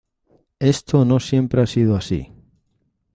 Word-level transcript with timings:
Esto 0.57 1.05
no 1.05 1.19
siempre 1.19 1.61
ha 1.61 1.67
sido 1.67 1.95
así. 1.95 2.33